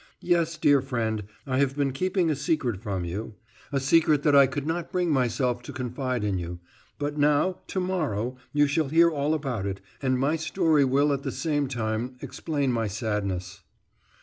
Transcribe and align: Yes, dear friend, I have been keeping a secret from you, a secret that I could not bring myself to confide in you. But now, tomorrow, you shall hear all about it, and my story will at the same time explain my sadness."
Yes, 0.23 0.57
dear 0.57 0.81
friend, 0.81 1.25
I 1.45 1.59
have 1.59 1.75
been 1.75 1.91
keeping 1.93 2.31
a 2.31 2.35
secret 2.35 2.81
from 2.81 3.05
you, 3.05 3.35
a 3.71 3.79
secret 3.79 4.23
that 4.23 4.35
I 4.35 4.47
could 4.47 4.65
not 4.65 4.91
bring 4.91 5.11
myself 5.11 5.61
to 5.61 5.71
confide 5.71 6.23
in 6.23 6.39
you. 6.39 6.59
But 6.97 7.19
now, 7.19 7.59
tomorrow, 7.67 8.35
you 8.51 8.65
shall 8.65 8.87
hear 8.89 9.11
all 9.11 9.35
about 9.35 9.67
it, 9.67 9.79
and 10.01 10.17
my 10.17 10.37
story 10.37 10.85
will 10.85 11.13
at 11.13 11.21
the 11.21 11.31
same 11.31 11.67
time 11.67 12.15
explain 12.19 12.71
my 12.71 12.87
sadness." 12.87 13.61